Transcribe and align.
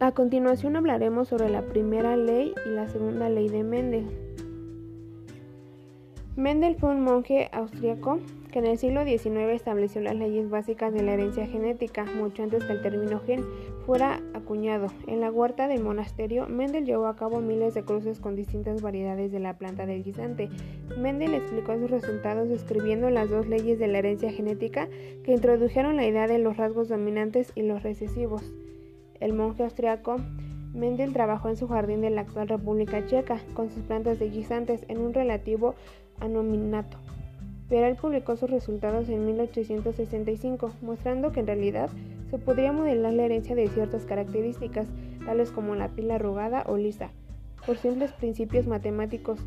A 0.00 0.12
continuación 0.12 0.76
hablaremos 0.76 1.26
sobre 1.26 1.48
la 1.48 1.62
primera 1.62 2.16
ley 2.16 2.54
y 2.64 2.68
la 2.68 2.86
segunda 2.86 3.28
ley 3.28 3.48
de 3.48 3.64
Mendel. 3.64 4.06
Mendel 6.36 6.76
fue 6.76 6.90
un 6.90 7.00
monje 7.00 7.48
austriaco 7.50 8.20
que 8.52 8.60
en 8.60 8.66
el 8.66 8.78
siglo 8.78 9.04
XIX 9.04 9.50
estableció 9.50 10.00
las 10.00 10.14
leyes 10.14 10.48
básicas 10.50 10.94
de 10.94 11.02
la 11.02 11.14
herencia 11.14 11.48
genética, 11.48 12.04
mucho 12.04 12.44
antes 12.44 12.62
que 12.62 12.74
el 12.74 12.80
término 12.80 13.18
gen 13.26 13.44
fuera 13.86 14.22
acuñado. 14.34 14.86
En 15.08 15.20
la 15.20 15.32
huerta 15.32 15.66
del 15.66 15.82
monasterio, 15.82 16.46
Mendel 16.46 16.86
llevó 16.86 17.08
a 17.08 17.16
cabo 17.16 17.40
miles 17.40 17.74
de 17.74 17.82
cruces 17.82 18.20
con 18.20 18.36
distintas 18.36 18.80
variedades 18.80 19.32
de 19.32 19.40
la 19.40 19.58
planta 19.58 19.84
del 19.84 20.04
guisante. 20.04 20.48
Mendel 20.96 21.34
explicó 21.34 21.76
sus 21.76 21.90
resultados 21.90 22.48
describiendo 22.48 23.10
las 23.10 23.30
dos 23.30 23.48
leyes 23.48 23.80
de 23.80 23.88
la 23.88 23.98
herencia 23.98 24.30
genética 24.30 24.88
que 25.24 25.32
introdujeron 25.32 25.96
la 25.96 26.06
idea 26.06 26.28
de 26.28 26.38
los 26.38 26.56
rasgos 26.56 26.88
dominantes 26.88 27.50
y 27.56 27.62
los 27.62 27.82
recesivos. 27.82 28.52
El 29.20 29.32
monje 29.32 29.64
austriaco 29.64 30.16
Mendel 30.74 31.12
trabajó 31.12 31.48
en 31.48 31.56
su 31.56 31.66
jardín 31.66 32.00
de 32.00 32.10
la 32.10 32.22
actual 32.22 32.48
República 32.48 33.04
Checa 33.06 33.38
con 33.54 33.70
sus 33.70 33.82
plantas 33.82 34.18
de 34.18 34.30
guisantes 34.30 34.84
en 34.88 34.98
un 34.98 35.14
relativo 35.14 35.74
anominato. 36.20 36.98
Pero 37.68 37.86
él 37.86 37.96
publicó 37.96 38.36
sus 38.36 38.50
resultados 38.50 39.08
en 39.08 39.26
1865, 39.26 40.70
mostrando 40.82 41.32
que 41.32 41.40
en 41.40 41.46
realidad 41.46 41.90
se 42.30 42.38
podría 42.38 42.72
modelar 42.72 43.12
la 43.12 43.24
herencia 43.24 43.54
de 43.54 43.68
ciertas 43.68 44.04
características, 44.04 44.86
tales 45.24 45.50
como 45.50 45.74
la 45.74 45.88
pila 45.88 46.14
arrugada 46.14 46.64
o 46.66 46.76
lisa, 46.76 47.10
por 47.66 47.76
simples 47.76 48.12
principios 48.12 48.66
matemáticos. 48.66 49.38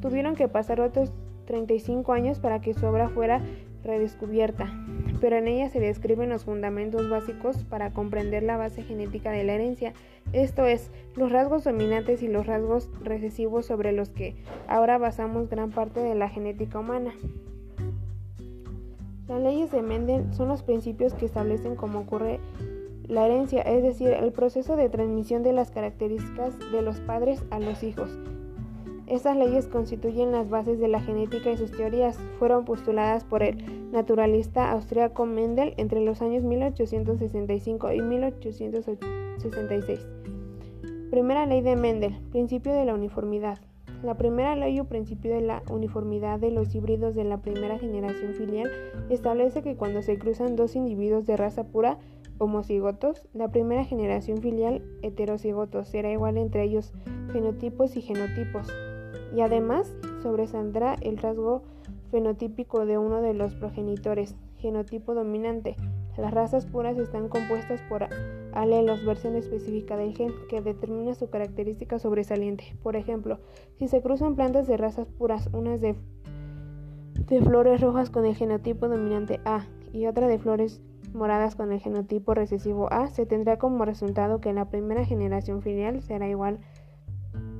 Tuvieron 0.00 0.36
que 0.36 0.48
pasar 0.48 0.80
otros 0.80 1.12
35 1.46 2.12
años 2.12 2.38
para 2.38 2.60
que 2.60 2.74
su 2.74 2.86
obra 2.86 3.08
fuera 3.08 3.40
redescubierta, 3.82 4.72
pero 5.20 5.36
en 5.36 5.48
ella 5.48 5.68
se 5.68 5.80
describen 5.80 6.30
los 6.30 6.44
fundamentos 6.44 7.08
básicos 7.08 7.64
para 7.64 7.92
comprender 7.92 8.42
la 8.42 8.56
base 8.56 8.82
genética 8.82 9.30
de 9.30 9.44
la 9.44 9.54
herencia, 9.54 9.92
esto 10.32 10.64
es, 10.64 10.90
los 11.14 11.32
rasgos 11.32 11.64
dominantes 11.64 12.22
y 12.22 12.28
los 12.28 12.46
rasgos 12.46 12.90
recesivos 13.02 13.66
sobre 13.66 13.92
los 13.92 14.10
que 14.10 14.34
ahora 14.66 14.98
basamos 14.98 15.48
gran 15.48 15.70
parte 15.70 16.00
de 16.00 16.14
la 16.14 16.28
genética 16.28 16.78
humana. 16.78 17.14
Las 19.28 19.42
leyes 19.42 19.72
de 19.72 19.82
Mendel 19.82 20.32
son 20.32 20.48
los 20.48 20.62
principios 20.62 21.14
que 21.14 21.26
establecen 21.26 21.74
cómo 21.74 22.00
ocurre 22.00 22.38
la 23.08 23.26
herencia, 23.26 23.62
es 23.62 23.82
decir, 23.82 24.08
el 24.08 24.32
proceso 24.32 24.76
de 24.76 24.88
transmisión 24.88 25.42
de 25.42 25.52
las 25.52 25.70
características 25.70 26.54
de 26.72 26.82
los 26.82 27.00
padres 27.00 27.42
a 27.50 27.58
los 27.58 27.82
hijos. 27.82 28.10
Estas 29.06 29.36
leyes 29.36 29.68
constituyen 29.68 30.32
las 30.32 30.50
bases 30.50 30.80
de 30.80 30.88
la 30.88 31.00
genética 31.00 31.52
y 31.52 31.56
sus 31.56 31.70
teorías 31.70 32.18
fueron 32.40 32.64
postuladas 32.64 33.22
por 33.22 33.44
el 33.44 33.92
naturalista 33.92 34.72
austríaco 34.72 35.26
Mendel 35.26 35.74
entre 35.76 36.00
los 36.00 36.22
años 36.22 36.42
1865 36.42 37.92
y 37.92 38.02
1866. 38.02 40.08
Primera 41.10 41.46
ley 41.46 41.60
de 41.60 41.76
Mendel, 41.76 42.18
principio 42.32 42.72
de 42.72 42.84
la 42.84 42.94
uniformidad. 42.94 43.60
La 44.02 44.16
primera 44.16 44.56
ley 44.56 44.80
o 44.80 44.86
principio 44.86 45.32
de 45.32 45.40
la 45.40 45.62
uniformidad 45.70 46.40
de 46.40 46.50
los 46.50 46.74
híbridos 46.74 47.14
de 47.14 47.22
la 47.22 47.38
primera 47.38 47.78
generación 47.78 48.34
filial 48.34 48.68
establece 49.08 49.62
que 49.62 49.76
cuando 49.76 50.02
se 50.02 50.18
cruzan 50.18 50.56
dos 50.56 50.74
individuos 50.74 51.26
de 51.26 51.36
raza 51.36 51.68
pura, 51.68 52.00
homocigotos, 52.38 53.24
la 53.32 53.52
primera 53.52 53.84
generación 53.84 54.42
filial 54.42 54.82
heterocigotos 55.02 55.86
será 55.88 56.10
igual 56.10 56.38
entre 56.38 56.64
ellos 56.64 56.92
fenotipos 57.32 57.96
y 57.96 58.02
genotipos 58.02 58.66
y 59.34 59.40
además 59.40 59.92
sobresaldrá 60.22 60.94
el 61.00 61.18
rasgo 61.18 61.62
fenotípico 62.10 62.86
de 62.86 62.98
uno 62.98 63.20
de 63.20 63.34
los 63.34 63.54
progenitores, 63.54 64.36
genotipo 64.58 65.14
dominante. 65.14 65.76
Las 66.16 66.32
razas 66.32 66.64
puras 66.64 66.96
están 66.96 67.28
compuestas 67.28 67.80
por 67.88 68.06
alelos, 68.52 69.04
versión 69.04 69.36
específica 69.36 69.96
del 69.96 70.16
gen, 70.16 70.32
que 70.48 70.62
determina 70.62 71.14
su 71.14 71.28
característica 71.28 71.98
sobresaliente. 71.98 72.74
Por 72.82 72.96
ejemplo, 72.96 73.38
si 73.78 73.86
se 73.86 74.00
cruzan 74.00 74.34
plantas 74.34 74.66
de 74.66 74.78
razas 74.78 75.06
puras, 75.18 75.50
unas 75.52 75.80
de, 75.80 75.94
flores 77.42 77.80
rojas 77.80 78.08
con 78.08 78.24
el 78.24 78.34
genotipo 78.34 78.88
dominante 78.88 79.40
A 79.44 79.66
y 79.92 80.06
otra 80.06 80.26
de 80.26 80.38
flores 80.38 80.80
moradas 81.12 81.54
con 81.54 81.72
el 81.72 81.80
genotipo 81.80 82.34
recesivo 82.34 82.90
A, 82.90 83.08
se 83.08 83.26
tendrá 83.26 83.58
como 83.58 83.84
resultado 83.84 84.40
que 84.40 84.52
la 84.52 84.70
primera 84.70 85.04
generación 85.04 85.60
filial 85.60 86.02
será 86.02 86.28
igual 86.28 86.60
a 86.60 86.85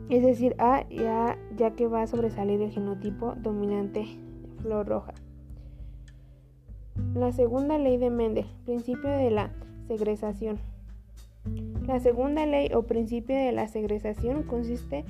es 0.08 0.22
decir, 0.22 0.54
A 0.58 0.84
A 0.88 1.36
ya 1.56 1.70
que 1.72 1.88
va 1.88 2.02
a 2.02 2.06
sobresalir 2.06 2.60
el 2.62 2.70
genotipo 2.70 3.34
dominante 3.36 4.06
flor 4.62 4.86
roja. 4.86 5.14
La 7.14 7.32
segunda 7.32 7.78
ley 7.78 7.96
de 7.96 8.10
Mendel, 8.10 8.46
principio 8.64 9.10
de 9.10 9.30
la 9.30 9.50
segregación. 9.88 10.58
La 11.86 12.00
segunda 12.00 12.46
ley 12.46 12.70
o 12.74 12.82
principio 12.82 13.36
de 13.36 13.52
la 13.52 13.68
segregación 13.68 14.42
consiste 14.42 15.04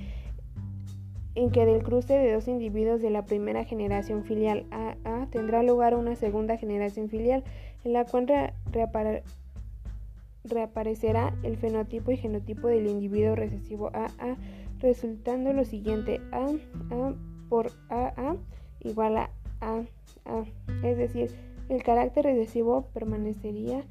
en 1.34 1.50
que 1.50 1.66
del 1.66 1.82
cruce 1.82 2.14
de 2.14 2.32
dos 2.32 2.48
individuos 2.48 3.00
de 3.02 3.10
la 3.10 3.24
primera 3.24 3.64
generación 3.64 4.24
filial 4.24 4.64
AA 4.70 5.28
tendrá 5.30 5.62
lugar 5.62 5.94
una 5.94 6.16
segunda 6.16 6.56
generación 6.56 7.08
filial 7.08 7.44
en 7.84 7.92
la 7.92 8.04
cual 8.04 8.26
reaparecerá 10.44 11.34
el 11.42 11.56
fenotipo 11.56 12.10
y 12.10 12.16
genotipo 12.16 12.68
del 12.68 12.86
individuo 12.86 13.36
recesivo 13.36 13.90
AA 13.92 14.36
resultando 14.81 15.53
lo 15.53 15.64
siguiente, 15.64 16.20
A, 16.32 16.47
A 16.91 17.14
por 17.48 17.72
AA 17.88 18.37
igual 18.81 19.16
a 19.16 19.31
A, 19.60 19.84
A. 20.25 20.44
Es 20.82 20.97
decir, 20.97 21.31
el 21.69 21.82
carácter 21.82 22.25
recesivo 22.25 22.88
permanecería 22.92 23.84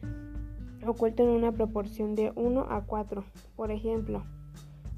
oculto 0.86 1.24
en 1.24 1.30
una 1.30 1.52
proporción 1.52 2.16
de 2.16 2.32
1 2.36 2.68
a 2.70 2.86
4. 2.86 3.24
Por 3.56 3.72
ejemplo, 3.72 4.24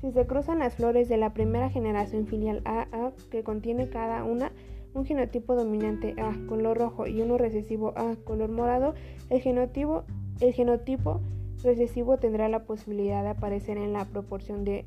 si 0.02 0.12
se 0.12 0.28
cruzan 0.28 0.60
las 0.60 0.76
flores 0.76 1.10
de 1.10 1.18
la 1.18 1.34
primera 1.34 1.70
generación 1.70 2.28
filial 2.28 2.62
AA 2.66 3.12
que 3.32 3.44
contiene 3.44 3.90
cada 3.90 4.24
una 4.24 4.52
un 4.94 5.06
genotipo 5.06 5.56
dominante 5.56 6.16
A 6.20 6.34
color 6.48 6.78
rojo 6.78 7.08
y 7.08 7.22
uno 7.22 7.38
recesivo 7.38 7.94
A 7.96 8.16
color 8.24 8.50
morado, 8.50 8.94
el 9.30 9.42
genotipo, 9.42 10.04
el 10.40 10.54
genotipo 10.54 11.22
recesivo 11.64 12.18
tendrá 12.18 12.50
la 12.50 12.64
posibilidad 12.64 13.24
de 13.24 13.30
aparecer 13.30 13.78
en 13.78 13.94
la 13.94 14.06
proporción 14.06 14.64
de 14.64 14.86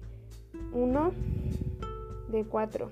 1 0.72 1.12
de 2.28 2.44
4. 2.44 2.88